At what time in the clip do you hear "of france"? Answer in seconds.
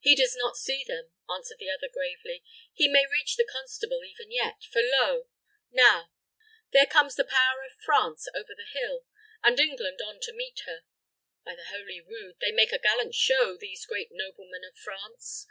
7.64-8.26, 14.64-15.46